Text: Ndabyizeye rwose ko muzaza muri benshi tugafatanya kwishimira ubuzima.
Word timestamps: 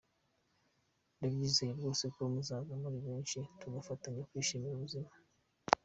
Ndabyizeye 1.17 1.71
rwose 1.77 2.03
ko 2.13 2.19
muzaza 2.33 2.73
muri 2.81 2.97
benshi 3.05 3.39
tugafatanya 3.59 4.21
kwishimira 4.29 4.73
ubuzima. 4.75 5.09